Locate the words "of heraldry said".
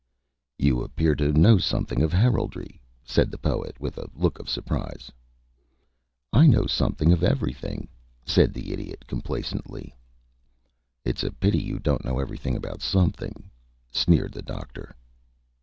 2.01-3.29